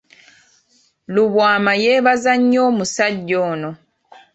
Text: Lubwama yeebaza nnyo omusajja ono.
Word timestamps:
Lubwama 1.13 1.71
yeebaza 1.83 2.33
nnyo 2.39 2.59
omusajja 2.69 3.35
ono. 3.51 3.69